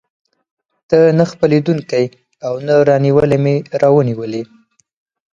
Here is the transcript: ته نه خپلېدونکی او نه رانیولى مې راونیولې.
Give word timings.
ته 0.89 0.99
نه 1.17 1.25
خپلېدونکی 1.31 2.05
او 2.45 2.53
نه 2.67 2.73
رانیولى 2.87 3.37
مې 3.43 3.55
راونیولې. 3.81 4.43